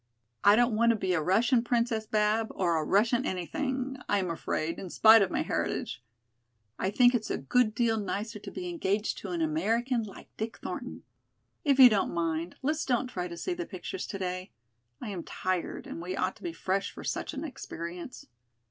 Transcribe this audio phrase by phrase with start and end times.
[0.43, 4.31] "I don't want to be a Russian princess, Bab, or a Russian anything, I am
[4.31, 6.01] afraid, in spite of my heritage.
[6.79, 10.57] I think it a good deal nicer to be engaged to an American like Dick
[10.57, 11.03] Thornton.
[11.63, 14.49] If you don't mind, let's don't try to see the pictures today.
[14.99, 18.25] I am tired and we ought to be fresh for such an experience.